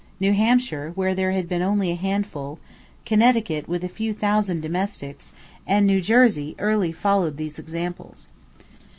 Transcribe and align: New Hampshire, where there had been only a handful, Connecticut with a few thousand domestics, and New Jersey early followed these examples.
New 0.19 0.33
Hampshire, 0.33 0.93
where 0.95 1.13
there 1.13 1.31
had 1.31 1.47
been 1.47 1.61
only 1.61 1.91
a 1.91 1.95
handful, 1.95 2.57
Connecticut 3.05 3.67
with 3.69 3.83
a 3.83 3.87
few 3.87 4.15
thousand 4.15 4.61
domestics, 4.63 5.31
and 5.67 5.85
New 5.85 6.01
Jersey 6.01 6.55
early 6.57 6.91
followed 6.91 7.37
these 7.37 7.59
examples. 7.59 8.29